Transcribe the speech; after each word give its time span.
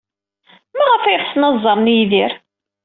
Maɣef 0.77 1.03
ay 1.05 1.17
ɣsen 1.21 1.45
ad 1.47 1.55
ẓren 1.63 1.91
Yidir? 1.95 2.31